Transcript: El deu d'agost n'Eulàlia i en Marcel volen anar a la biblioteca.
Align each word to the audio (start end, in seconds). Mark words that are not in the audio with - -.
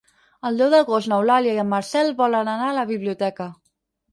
El 0.49 0.55
deu 0.61 0.69
d'agost 0.73 1.11
n'Eulàlia 1.11 1.53
i 1.57 1.61
en 1.65 1.69
Marcel 1.75 2.09
volen 2.23 2.53
anar 2.55 2.71
a 2.73 2.79
la 2.79 2.87
biblioteca. 2.95 3.49